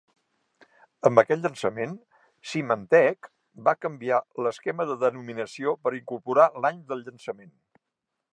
Amb 1.09 1.21
aquest 1.21 1.43
llançament, 1.47 1.93
Symantec 2.53 3.29
va 3.69 3.75
canviar 3.87 4.23
l'esquema 4.47 4.89
de 4.93 4.99
denominació 5.07 5.77
per 5.85 5.95
incorporar 6.03 6.49
l'any 6.65 6.83
del 6.93 7.07
llançament. 7.09 7.55